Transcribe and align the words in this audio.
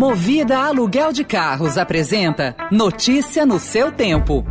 Movida 0.00 0.56
Aluguel 0.56 1.12
de 1.12 1.22
Carros 1.22 1.76
apresenta 1.76 2.56
Notícia 2.72 3.44
no 3.44 3.58
seu 3.58 3.92
tempo. 3.92 4.42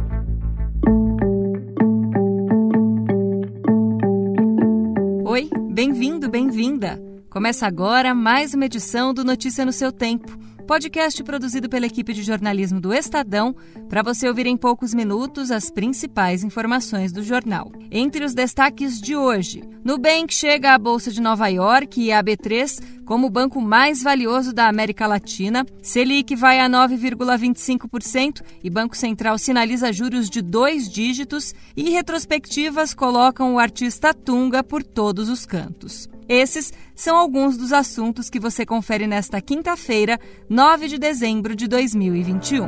Oi, 5.26 5.50
bem-vindo, 5.72 6.30
bem-vinda. 6.30 7.02
Começa 7.32 7.66
agora 7.66 8.14
mais 8.14 8.54
uma 8.54 8.66
edição 8.66 9.12
do 9.12 9.24
Notícia 9.24 9.66
no 9.66 9.74
seu 9.74 9.92
tempo 9.92 10.38
podcast 10.70 11.24
produzido 11.24 11.68
pela 11.68 11.88
equipe 11.88 12.14
de 12.14 12.22
jornalismo 12.22 12.80
do 12.80 12.94
Estadão, 12.94 13.56
para 13.90 14.04
você 14.04 14.28
ouvir 14.28 14.46
em 14.46 14.56
poucos 14.56 14.94
minutos 14.94 15.50
as 15.50 15.72
principais 15.72 16.44
informações 16.44 17.12
do 17.12 17.24
jornal. 17.24 17.72
Entre 17.90 18.24
os 18.24 18.36
destaques 18.36 19.02
de 19.02 19.16
hoje, 19.16 19.64
Nubank 19.84 20.32
chega 20.32 20.76
à 20.76 20.78
Bolsa 20.78 21.10
de 21.10 21.20
Nova 21.20 21.48
York 21.48 22.00
e 22.00 22.12
a 22.12 22.24
B3 22.24 23.00
como 23.04 23.26
o 23.26 23.32
banco 23.32 23.60
mais 23.60 24.04
valioso 24.04 24.54
da 24.54 24.68
América 24.68 25.08
Latina. 25.08 25.66
Selic 25.82 26.36
vai 26.36 26.60
a 26.60 26.70
9,25% 26.70 28.44
e 28.64 28.70
Banco 28.70 28.96
Central 28.96 29.40
sinaliza 29.40 29.92
juros 29.92 30.30
de 30.30 30.40
dois 30.44 30.88
dígitos 30.88 31.56
e 31.76 31.90
retrospectivas 31.90 32.94
colocam 32.94 33.56
o 33.56 33.60
artista 33.60 34.14
Tunga 34.14 34.64
por 34.64 34.84
todos 34.84 35.30
os 35.30 35.44
cantos. 35.44 36.08
Esses 36.30 36.72
são 36.94 37.18
alguns 37.18 37.58
dos 37.58 37.74
assuntos 37.74 38.30
que 38.30 38.40
você 38.40 38.64
confere 38.64 39.08
nesta 39.08 39.42
quinta-feira, 39.42 40.20
9 40.60 40.90
de 40.90 40.98
dezembro 40.98 41.56
de 41.56 41.70
2021. 41.70 42.68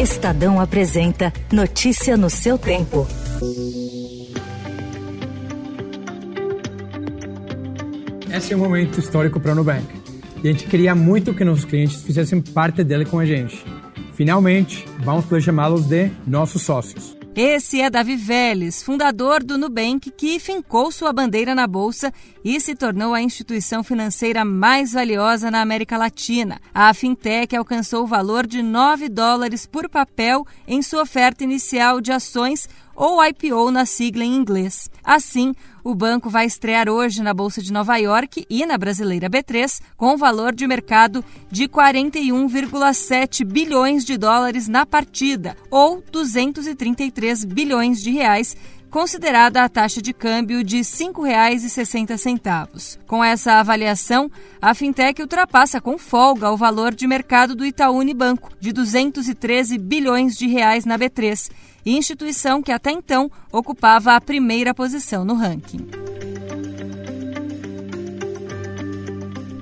Estadão 0.00 0.60
apresenta 0.60 1.32
Notícia 1.52 2.16
no 2.16 2.28
seu 2.28 2.58
tempo. 2.58 3.06
Esse 8.36 8.52
é 8.52 8.56
um 8.56 8.58
momento 8.58 8.98
histórico 8.98 9.38
para 9.38 9.52
o 9.52 9.54
Nubank. 9.54 9.86
E 10.42 10.48
a 10.48 10.50
gente 10.50 10.66
queria 10.66 10.92
muito 10.92 11.32
que 11.32 11.44
nossos 11.44 11.64
clientes 11.64 12.02
fizessem 12.02 12.42
parte 12.42 12.82
dele 12.82 13.04
com 13.04 13.20
a 13.20 13.24
gente. 13.24 13.64
Finalmente, 14.14 14.84
vamos 15.04 15.24
poder 15.24 15.40
chamá-los 15.40 15.84
de 15.84 16.10
nossos 16.26 16.62
sócios. 16.62 17.16
Esse 17.36 17.80
é 17.80 17.88
Davi 17.88 18.14
Vélez, 18.14 18.82
fundador 18.82 19.42
do 19.42 19.56
Nubank, 19.56 20.10
que 20.10 20.38
fincou 20.38 20.90
sua 20.90 21.14
bandeira 21.14 21.54
na 21.54 21.66
bolsa 21.66 22.12
e 22.44 22.60
se 22.60 22.74
tornou 22.74 23.14
a 23.14 23.22
instituição 23.22 23.82
financeira 23.82 24.44
mais 24.44 24.92
valiosa 24.92 25.50
na 25.50 25.60
América 25.60 25.96
Latina. 25.96 26.60
A 26.74 26.92
fintech 26.92 27.54
alcançou 27.54 28.04
o 28.04 28.06
valor 28.06 28.46
de 28.46 28.62
9 28.62 29.08
dólares 29.08 29.66
por 29.66 29.88
papel 29.88 30.46
em 30.66 30.82
sua 30.82 31.02
oferta 31.02 31.44
inicial 31.44 32.00
de 32.00 32.12
ações 32.12 32.68
ou 32.94 33.24
IPO 33.24 33.70
na 33.70 33.86
sigla 33.86 34.24
em 34.24 34.34
inglês. 34.34 34.90
Assim, 35.02 35.54
o 35.82 35.94
banco 35.94 36.28
vai 36.30 36.46
estrear 36.46 36.88
hoje 36.88 37.22
na 37.22 37.34
Bolsa 37.34 37.62
de 37.62 37.72
Nova 37.72 37.96
York 37.96 38.46
e 38.48 38.64
na 38.66 38.78
brasileira 38.78 39.28
B3 39.28 39.80
com 39.96 40.16
valor 40.16 40.54
de 40.54 40.66
mercado 40.66 41.24
de 41.50 41.68
41,7 41.68 43.44
bilhões 43.44 44.04
de 44.04 44.16
dólares 44.16 44.68
na 44.68 44.86
partida, 44.86 45.56
ou 45.70 46.02
233 46.12 47.44
bilhões 47.44 48.02
de 48.02 48.10
reais 48.10 48.56
considerada 48.92 49.64
a 49.64 49.68
taxa 49.70 50.02
de 50.02 50.12
câmbio 50.12 50.62
de 50.62 50.76
R$ 50.76 50.82
5,60. 50.82 52.98
Com 53.06 53.24
essa 53.24 53.54
avaliação, 53.54 54.30
a 54.60 54.74
fintech 54.74 55.22
ultrapassa 55.22 55.80
com 55.80 55.96
folga 55.96 56.52
o 56.52 56.58
valor 56.58 56.94
de 56.94 57.06
mercado 57.06 57.56
do 57.56 57.64
Itaú 57.64 57.96
Unibanco, 57.96 58.50
de 58.60 58.70
213 58.70 59.78
bilhões 59.78 60.36
de 60.36 60.46
reais 60.46 60.84
na 60.84 60.98
B3 60.98 61.50
instituição 61.84 62.62
que 62.62 62.70
até 62.70 62.92
então 62.92 63.28
ocupava 63.50 64.14
a 64.14 64.20
primeira 64.20 64.72
posição 64.72 65.24
no 65.24 65.34
ranking. 65.34 66.11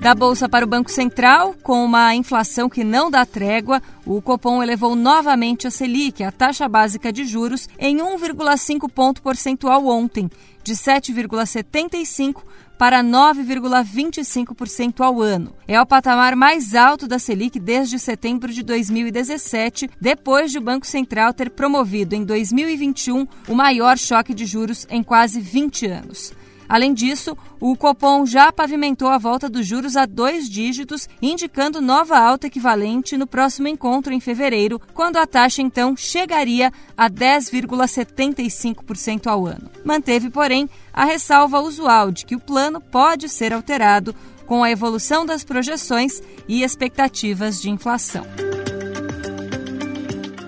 Da 0.01 0.15
Bolsa 0.15 0.49
para 0.49 0.65
o 0.65 0.67
Banco 0.67 0.89
Central, 0.89 1.53
com 1.61 1.85
uma 1.85 2.15
inflação 2.15 2.67
que 2.67 2.83
não 2.83 3.11
dá 3.11 3.23
trégua, 3.23 3.79
o 4.03 4.19
Copom 4.19 4.63
elevou 4.63 4.95
novamente 4.95 5.67
a 5.67 5.71
Selic, 5.71 6.23
a 6.23 6.31
taxa 6.31 6.67
básica 6.67 7.13
de 7.13 7.23
juros, 7.23 7.69
em 7.77 7.97
1,5 7.97 8.89
ponto 8.89 9.21
percentual 9.21 9.85
ontem, 9.85 10.27
de 10.63 10.73
7,75 10.73 12.41
para 12.79 13.03
9,25% 13.03 15.01
ao 15.01 15.21
ano. 15.21 15.53
É 15.67 15.79
o 15.79 15.85
patamar 15.85 16.35
mais 16.35 16.73
alto 16.73 17.07
da 17.07 17.19
Selic 17.19 17.59
desde 17.59 17.99
setembro 17.99 18.51
de 18.51 18.63
2017, 18.63 19.87
depois 20.01 20.51
de 20.51 20.57
o 20.57 20.61
Banco 20.61 20.87
Central 20.87 21.31
ter 21.31 21.51
promovido 21.51 22.15
em 22.15 22.25
2021 22.25 23.27
o 23.47 23.53
maior 23.53 23.99
choque 23.99 24.33
de 24.33 24.47
juros 24.47 24.87
em 24.89 25.03
quase 25.03 25.39
20 25.39 25.85
anos. 25.85 26.33
Além 26.71 26.93
disso, 26.93 27.37
o 27.59 27.75
Copom 27.75 28.25
já 28.25 28.49
pavimentou 28.49 29.09
a 29.09 29.17
volta 29.17 29.49
dos 29.49 29.67
juros 29.67 29.97
a 29.97 30.05
dois 30.05 30.49
dígitos, 30.49 31.09
indicando 31.21 31.81
nova 31.81 32.17
alta 32.17 32.47
equivalente 32.47 33.17
no 33.17 33.27
próximo 33.27 33.67
encontro 33.67 34.13
em 34.13 34.21
fevereiro, 34.21 34.81
quando 34.93 35.17
a 35.17 35.27
taxa 35.27 35.61
então 35.61 35.97
chegaria 35.97 36.71
a 36.95 37.09
10,75% 37.09 39.27
ao 39.27 39.45
ano. 39.45 39.69
Manteve, 39.83 40.29
porém, 40.29 40.69
a 40.93 41.03
ressalva 41.03 41.59
usual 41.59 42.09
de 42.09 42.25
que 42.25 42.37
o 42.37 42.39
plano 42.39 42.79
pode 42.79 43.27
ser 43.27 43.51
alterado 43.51 44.15
com 44.45 44.63
a 44.63 44.71
evolução 44.71 45.25
das 45.25 45.43
projeções 45.43 46.23
e 46.47 46.63
expectativas 46.63 47.61
de 47.61 47.69
inflação. 47.69 48.23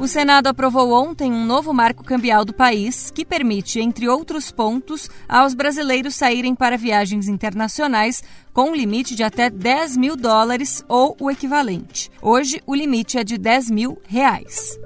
O 0.04 0.08
Senado 0.08 0.48
aprovou 0.48 0.92
ontem 0.92 1.32
um 1.32 1.46
novo 1.46 1.74
marco 1.74 2.04
cambial 2.04 2.44
do 2.44 2.54
país 2.54 3.10
que 3.10 3.24
permite, 3.24 3.80
entre 3.80 4.10
outros 4.10 4.52
pontos, 4.52 5.10
aos 5.30 5.54
brasileiros 5.54 6.14
saírem 6.14 6.54
para 6.54 6.78
viagens 6.78 7.30
internacionais 7.30 8.22
com 8.52 8.72
um 8.72 8.76
limite 8.76 9.16
de 9.16 9.24
até 9.24 9.50
10 9.50 9.96
mil 9.96 10.18
dólares 10.18 10.84
ou 10.90 11.16
o 11.22 11.32
equivalente. 11.32 12.12
Hoje, 12.22 12.62
o 12.68 12.76
limite 12.76 13.18
é 13.18 13.24
de 13.24 13.38
10 13.38 13.72
mil 13.72 13.98
reais. 14.06 14.78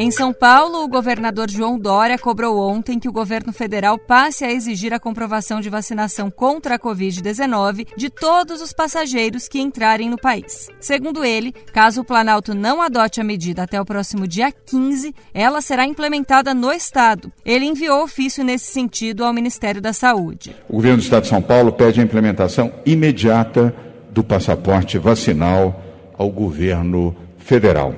Em 0.00 0.10
São 0.10 0.32
Paulo, 0.32 0.82
o 0.82 0.88
governador 0.88 1.50
João 1.50 1.78
Dória 1.78 2.16
cobrou 2.16 2.58
ontem 2.58 2.98
que 2.98 3.06
o 3.06 3.12
governo 3.12 3.52
federal 3.52 3.98
passe 3.98 4.46
a 4.46 4.50
exigir 4.50 4.94
a 4.94 4.98
comprovação 4.98 5.60
de 5.60 5.68
vacinação 5.68 6.30
contra 6.30 6.76
a 6.76 6.78
Covid-19 6.78 7.86
de 7.98 8.08
todos 8.08 8.62
os 8.62 8.72
passageiros 8.72 9.46
que 9.46 9.60
entrarem 9.60 10.08
no 10.08 10.16
país. 10.16 10.70
Segundo 10.80 11.22
ele, 11.22 11.52
caso 11.52 12.00
o 12.00 12.04
Planalto 12.04 12.54
não 12.54 12.80
adote 12.80 13.20
a 13.20 13.24
medida 13.24 13.64
até 13.64 13.78
o 13.78 13.84
próximo 13.84 14.26
dia 14.26 14.50
15, 14.50 15.14
ela 15.34 15.60
será 15.60 15.84
implementada 15.84 16.54
no 16.54 16.72
Estado. 16.72 17.30
Ele 17.44 17.66
enviou 17.66 18.02
ofício 18.02 18.42
nesse 18.42 18.72
sentido 18.72 19.22
ao 19.22 19.34
Ministério 19.34 19.82
da 19.82 19.92
Saúde. 19.92 20.56
O 20.66 20.76
governo 20.76 20.96
do 20.96 21.02
Estado 21.02 21.24
de 21.24 21.28
São 21.28 21.42
Paulo 21.42 21.72
pede 21.72 22.00
a 22.00 22.02
implementação 22.02 22.72
imediata 22.86 23.74
do 24.10 24.24
passaporte 24.24 24.96
vacinal 24.96 25.78
ao 26.16 26.30
governo 26.30 27.14
federal. 27.36 27.94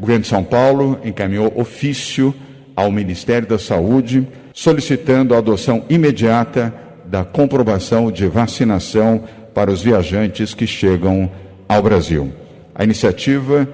O 0.00 0.08
governo 0.08 0.22
de 0.22 0.28
São 0.28 0.42
Paulo 0.42 0.98
encaminhou 1.04 1.52
ofício 1.54 2.34
ao 2.74 2.90
Ministério 2.90 3.46
da 3.46 3.58
Saúde 3.58 4.26
solicitando 4.54 5.34
a 5.34 5.38
adoção 5.38 5.84
imediata 5.90 6.74
da 7.04 7.22
comprovação 7.22 8.10
de 8.10 8.26
vacinação 8.26 9.22
para 9.52 9.70
os 9.70 9.82
viajantes 9.82 10.54
que 10.54 10.66
chegam 10.66 11.30
ao 11.68 11.82
Brasil. 11.82 12.32
A 12.74 12.82
iniciativa 12.82 13.68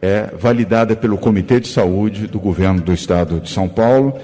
é 0.00 0.30
validada 0.34 0.96
pelo 0.96 1.18
Comitê 1.18 1.60
de 1.60 1.68
Saúde 1.68 2.26
do 2.26 2.40
Governo 2.40 2.80
do 2.80 2.94
Estado 2.94 3.38
de 3.38 3.50
São 3.50 3.68
Paulo. 3.68 4.18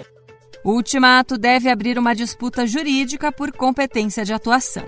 O 0.65 0.73
ultimato 0.73 1.37
deve 1.37 1.69
abrir 1.69 1.99
uma 1.99 2.15
disputa 2.15 2.67
jurídica 2.67 3.31
por 3.31 3.53
competência 3.53 4.25
de 4.25 4.33
atuação. 4.33 4.85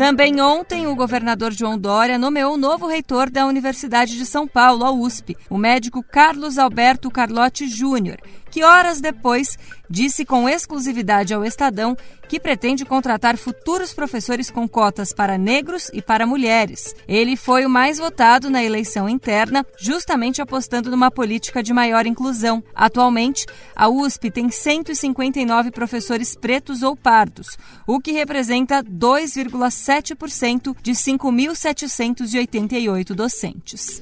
Também 0.00 0.40
ontem, 0.40 0.86
o 0.86 0.96
governador 0.96 1.52
João 1.52 1.78
Dória 1.78 2.18
nomeou 2.18 2.54
o 2.54 2.56
novo 2.56 2.86
reitor 2.86 3.28
da 3.28 3.44
Universidade 3.44 4.16
de 4.16 4.24
São 4.24 4.48
Paulo, 4.48 4.82
a 4.82 4.90
USP, 4.90 5.36
o 5.50 5.58
médico 5.58 6.02
Carlos 6.02 6.56
Alberto 6.56 7.10
Carlotti 7.10 7.68
Júnior, 7.68 8.16
que 8.50 8.64
horas 8.64 9.00
depois 9.00 9.56
disse 9.88 10.24
com 10.24 10.48
exclusividade 10.48 11.32
ao 11.34 11.44
Estadão 11.44 11.96
que 12.28 12.38
pretende 12.38 12.84
contratar 12.84 13.36
futuros 13.36 13.92
professores 13.92 14.48
com 14.50 14.68
cotas 14.68 15.12
para 15.12 15.36
negros 15.36 15.90
e 15.92 16.00
para 16.00 16.28
mulheres. 16.28 16.94
Ele 17.08 17.36
foi 17.36 17.66
o 17.66 17.70
mais 17.70 17.98
votado 17.98 18.48
na 18.48 18.62
eleição 18.62 19.08
interna, 19.08 19.66
justamente 19.76 20.40
apostando 20.40 20.92
numa 20.92 21.10
política 21.10 21.60
de 21.60 21.72
maior 21.72 22.06
inclusão. 22.06 22.62
Atualmente, 22.72 23.46
a 23.74 23.88
USP 23.88 24.30
tem 24.30 24.48
159 24.48 25.72
professores 25.72 26.36
pretos 26.36 26.84
ou 26.84 26.94
pardos, 26.94 27.58
o 27.84 27.98
que 27.98 28.12
representa 28.12 28.84
2,7% 28.84 30.76
de 30.80 30.92
5.788 30.92 33.12
docentes. 33.12 34.00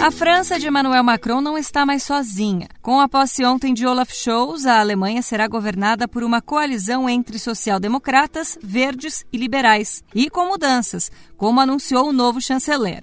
A 0.00 0.12
França 0.12 0.60
de 0.60 0.68
Emmanuel 0.68 1.02
Macron 1.02 1.40
não 1.40 1.58
está 1.58 1.84
mais 1.84 2.04
sozinha. 2.04 2.68
Com 2.80 3.00
a 3.00 3.08
posse 3.08 3.44
ontem 3.44 3.74
de 3.74 3.84
Olaf 3.84 4.12
Scholz, 4.14 4.64
a 4.64 4.78
Alemanha 4.78 5.20
será 5.22 5.48
governada 5.48 6.06
por 6.06 6.22
uma 6.22 6.40
coalizão 6.40 7.10
entre 7.10 7.36
social-democratas, 7.36 8.56
verdes 8.62 9.26
e 9.32 9.36
liberais. 9.36 10.04
E 10.14 10.30
com 10.30 10.46
mudanças, 10.46 11.10
como 11.36 11.60
anunciou 11.60 12.08
o 12.08 12.12
novo 12.12 12.40
chanceler. 12.40 13.00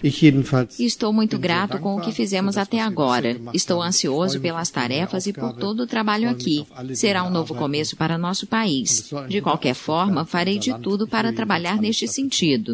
Estou 0.79 1.11
muito 1.11 1.37
grato 1.37 1.79
com 1.79 1.97
o 1.97 2.01
que 2.01 2.13
fizemos 2.13 2.57
até 2.57 2.79
agora. 2.79 3.41
Estou 3.53 3.81
ansioso 3.81 4.39
pelas 4.39 4.69
tarefas 4.69 5.27
e 5.27 5.33
por 5.33 5.51
todo 5.51 5.81
o 5.81 5.87
trabalho 5.87 6.29
aqui. 6.29 6.65
Será 6.93 7.25
um 7.25 7.29
novo 7.29 7.53
começo 7.53 7.97
para 7.97 8.17
nosso 8.17 8.47
país. 8.47 9.11
De 9.27 9.41
qualquer 9.41 9.75
forma, 9.75 10.25
farei 10.25 10.57
de 10.57 10.73
tudo 10.79 11.05
para 11.05 11.33
trabalhar 11.33 11.75
neste 11.75 12.07
sentido. 12.07 12.73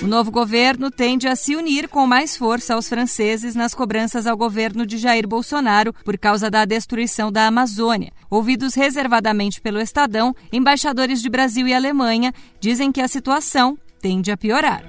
O 0.00 0.06
novo 0.06 0.30
governo 0.30 0.92
tende 0.92 1.26
a 1.26 1.34
se 1.34 1.56
unir 1.56 1.88
com 1.88 2.06
mais 2.06 2.36
força 2.36 2.74
aos 2.74 2.88
franceses 2.88 3.56
nas 3.56 3.74
cobranças 3.74 4.28
ao 4.28 4.36
governo 4.36 4.86
de 4.86 4.96
Jair 4.96 5.26
Bolsonaro 5.26 5.92
por 6.04 6.16
causa 6.16 6.48
da 6.48 6.64
destruição 6.64 7.32
da 7.32 7.48
Amazônia. 7.48 8.12
Ouvidos 8.30 8.74
reservadamente 8.74 9.60
pelo 9.60 9.80
Estadão, 9.80 10.34
embaixadores 10.52 11.20
de 11.20 11.28
Brasil 11.28 11.66
e 11.66 11.74
Alemanha 11.74 12.32
dizem 12.60 12.92
que 12.92 13.00
a 13.00 13.08
situação 13.08 13.76
tende 14.00 14.30
a 14.30 14.36
piorar. 14.36 14.84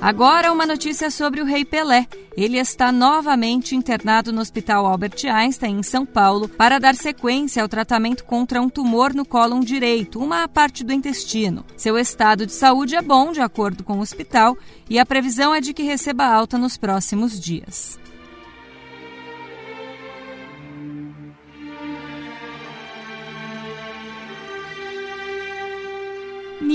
Agora, 0.00 0.52
uma 0.52 0.66
notícia 0.66 1.10
sobre 1.10 1.40
o 1.40 1.44
Rei 1.44 1.64
Pelé. 1.64 2.06
Ele 2.36 2.58
está 2.58 2.92
novamente 2.92 3.74
internado 3.74 4.30
no 4.30 4.42
Hospital 4.42 4.84
Albert 4.84 5.24
Einstein, 5.24 5.78
em 5.78 5.82
São 5.82 6.04
Paulo, 6.04 6.48
para 6.48 6.78
dar 6.78 6.94
sequência 6.94 7.62
ao 7.62 7.68
tratamento 7.68 8.24
contra 8.24 8.60
um 8.60 8.68
tumor 8.68 9.14
no 9.14 9.24
cólon 9.24 9.60
direito, 9.60 10.20
uma 10.20 10.46
parte 10.46 10.84
do 10.84 10.92
intestino. 10.92 11.64
Seu 11.78 11.96
estado 11.96 12.44
de 12.44 12.52
saúde 12.52 12.94
é 12.94 13.00
bom, 13.00 13.32
de 13.32 13.40
acordo 13.40 13.82
com 13.82 13.94
o 13.94 14.02
hospital, 14.02 14.56
e 14.90 14.98
a 14.98 15.06
previsão 15.06 15.54
é 15.54 15.62
de 15.62 15.72
que 15.72 15.82
receba 15.82 16.26
alta 16.26 16.58
nos 16.58 16.76
próximos 16.76 17.40
dias. 17.40 17.98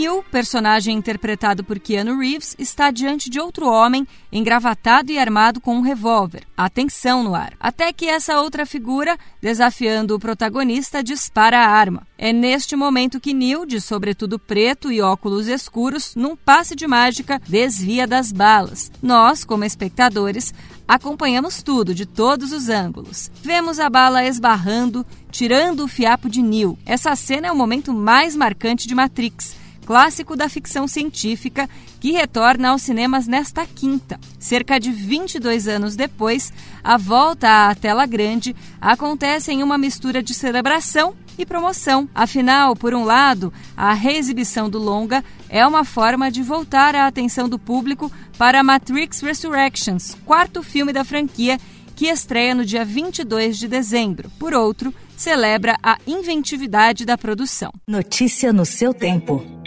Neil, 0.02 0.24
personagem 0.32 0.98
interpretado 0.98 1.64
por 1.64 1.80
Keanu 1.80 2.18
Reeves, 2.18 2.56
está 2.58 2.90
diante 2.90 3.30
de 3.30 3.40
outro 3.40 3.68
homem 3.68 4.08
engravatado 4.32 5.12
e 5.12 5.20
armado 5.20 5.62
com 5.62 5.76
um 5.76 5.82
revólver. 5.82 6.42
Atenção 6.58 7.24
no 7.24 7.36
ar. 7.36 7.54
Até 7.60 7.94
que 7.94 8.08
essa 8.08 8.42
outra 8.42 8.66
figura, 8.66 9.16
desafiando 9.40 10.16
o 10.16 10.20
protagonista, 10.20 11.04
dispara 11.04 11.60
a 11.60 11.70
arma. 11.70 12.08
É 12.18 12.34
neste 12.34 12.76
momento 12.76 13.20
que 13.20 13.32
Neil, 13.32 13.64
de 13.64 13.80
sobretudo 13.80 14.40
preto 14.40 14.92
e 14.92 15.02
óculos 15.02 15.48
escuros, 15.48 16.16
num 16.16 16.36
passe 16.36 16.76
de 16.76 16.88
mágica, 16.88 17.40
desvia 17.48 18.08
das 18.08 18.32
balas. 18.32 18.92
Nós, 19.04 19.44
como 19.44 19.66
espectadores, 19.66 20.52
acompanhamos 20.88 21.62
tudo 21.62 21.94
de 21.94 22.08
todos 22.08 22.52
os 22.52 22.70
ângulos. 22.70 23.30
Vemos 23.44 23.80
a 23.80 23.88
bala 23.88 24.26
esbarrando, 24.26 25.06
tirando 25.30 25.82
o 25.84 25.88
fiapo 25.88 26.28
de 26.28 26.42
Neil. 26.42 26.76
Essa 26.88 27.16
cena 27.16 27.50
é 27.50 27.52
o 27.52 27.56
momento 27.56 27.94
mais 27.94 28.36
marcante 28.36 28.88
de 28.88 28.96
Matrix 28.96 29.61
clássico 29.92 30.38
da 30.38 30.48
ficção 30.48 30.88
científica 30.88 31.70
que 32.00 32.14
retorna 32.14 32.70
aos 32.70 32.82
cinemas 32.82 33.28
nesta 33.28 33.66
quinta. 33.66 34.18
Cerca 34.40 34.80
de 34.80 34.90
22 34.90 35.68
anos 35.68 35.98
depois, 35.98 36.54
a 36.82 36.96
volta 36.96 37.68
à 37.68 37.76
tela 37.76 38.06
grande 38.06 38.56
acontece 38.80 39.52
em 39.52 39.62
uma 39.62 39.78
mistura 39.78 40.24
de 40.24 40.34
celebração 40.34 41.14
e 41.38 41.46
promoção. 41.46 42.08
Afinal, 42.16 42.74
por 42.74 42.94
um 42.94 43.04
lado, 43.04 43.52
a 43.76 43.92
reexibição 43.92 44.70
do 44.70 44.80
longa 44.80 45.26
é 45.50 45.68
uma 45.68 45.84
forma 45.84 46.32
de 46.32 46.42
voltar 46.42 46.96
a 46.96 47.06
atenção 47.06 47.50
do 47.50 47.60
público 47.60 48.10
para 48.38 48.64
Matrix 48.64 49.20
Resurrections, 49.20 50.16
quarto 50.26 50.64
filme 50.64 50.94
da 50.94 51.04
franquia 51.04 51.60
que 51.98 52.08
estreia 52.08 52.56
no 52.56 52.64
dia 52.64 52.86
22 52.86 53.58
de 53.58 53.68
dezembro. 53.68 54.32
Por 54.40 54.54
outro, 54.54 54.94
celebra 55.18 55.78
a 55.84 55.98
inventividade 56.08 57.06
da 57.06 57.18
produção. 57.18 57.74
Notícia 57.86 58.54
no 58.54 58.66
seu 58.66 58.94
tempo. 58.94 59.61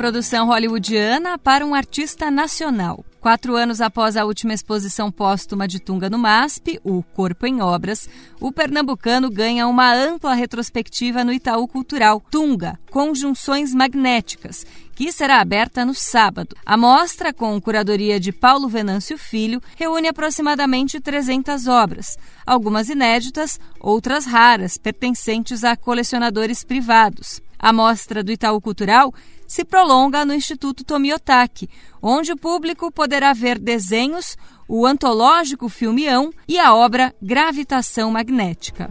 Produção 0.00 0.46
hollywoodiana 0.46 1.36
para 1.36 1.66
um 1.66 1.74
artista 1.74 2.30
nacional. 2.30 3.04
Quatro 3.20 3.54
anos 3.54 3.82
após 3.82 4.16
a 4.16 4.24
última 4.24 4.54
exposição 4.54 5.12
póstuma 5.12 5.68
de 5.68 5.78
Tunga 5.78 6.08
no 6.08 6.16
MASP, 6.16 6.80
o 6.82 7.02
Corpo 7.02 7.46
em 7.46 7.60
Obras, 7.60 8.08
o 8.40 8.50
pernambucano 8.50 9.28
ganha 9.28 9.66
uma 9.66 9.92
ampla 9.92 10.32
retrospectiva 10.32 11.22
no 11.22 11.34
Itaú 11.34 11.68
Cultural 11.68 12.18
Tunga, 12.30 12.80
Conjunções 12.90 13.74
Magnéticas, 13.74 14.64
que 14.94 15.12
será 15.12 15.38
aberta 15.38 15.84
no 15.84 15.92
sábado. 15.92 16.56
A 16.64 16.78
mostra, 16.78 17.30
com 17.30 17.60
curadoria 17.60 18.18
de 18.18 18.32
Paulo 18.32 18.70
Venâncio 18.70 19.18
Filho, 19.18 19.60
reúne 19.76 20.08
aproximadamente 20.08 20.98
300 20.98 21.66
obras, 21.66 22.16
algumas 22.46 22.88
inéditas, 22.88 23.60
outras 23.78 24.24
raras, 24.24 24.78
pertencentes 24.78 25.62
a 25.62 25.76
colecionadores 25.76 26.64
privados. 26.64 27.42
A 27.58 27.74
mostra 27.74 28.24
do 28.24 28.32
Itaú 28.32 28.58
Cultural 28.58 29.12
se 29.50 29.64
prolonga 29.64 30.24
no 30.24 30.32
Instituto 30.32 30.84
Tomiotaki, 30.84 31.68
onde 32.00 32.30
o 32.30 32.36
público 32.36 32.88
poderá 32.92 33.32
ver 33.32 33.58
desenhos, 33.58 34.36
o 34.68 34.86
antológico 34.86 35.68
Filmeão 35.68 36.32
e 36.46 36.56
a 36.56 36.72
obra 36.72 37.12
Gravitação 37.20 38.12
Magnética. 38.12 38.88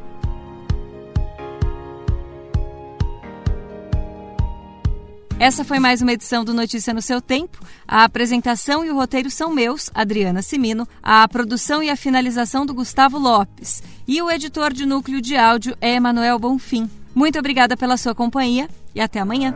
Essa 5.39 5.63
foi 5.63 5.79
mais 5.79 6.01
uma 6.01 6.11
edição 6.11 6.43
do 6.43 6.53
Notícia 6.53 6.93
no 6.93 7.01
seu 7.01 7.21
tempo. 7.21 7.65
A 7.87 8.03
apresentação 8.03 8.83
e 8.83 8.91
o 8.91 8.95
roteiro 8.95 9.31
são 9.31 9.49
meus, 9.49 9.89
Adriana 9.93 10.41
Simino, 10.41 10.85
a 11.01 11.25
produção 11.29 11.81
e 11.81 11.89
a 11.89 11.95
finalização 11.95 12.65
do 12.65 12.73
Gustavo 12.73 13.17
Lopes 13.17 13.81
e 14.05 14.21
o 14.21 14.29
editor 14.29 14.73
de 14.73 14.85
núcleo 14.85 15.21
de 15.21 15.37
áudio 15.37 15.77
é 15.79 15.95
Emanuel 15.95 16.37
Bonfim. 16.37 16.89
Muito 17.15 17.39
obrigada 17.39 17.77
pela 17.77 17.95
sua 17.95 18.13
companhia 18.13 18.69
e 18.93 18.99
até 18.99 19.21
amanhã. 19.21 19.55